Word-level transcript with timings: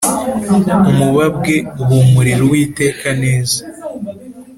umubabwe 0.91 1.55
uhumurira 1.81 2.41
Uwiteka 2.47 3.07
neza 3.23 3.59